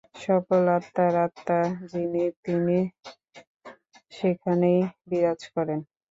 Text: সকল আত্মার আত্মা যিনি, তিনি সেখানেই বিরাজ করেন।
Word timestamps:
সকল 0.17 0.63
আত্মার 0.77 1.13
আত্মা 1.25 1.59
যিনি, 1.91 2.23
তিনি 2.43 2.77
সেখানেই 4.13 4.79
বিরাজ 5.09 5.41
করেন। 5.53 5.79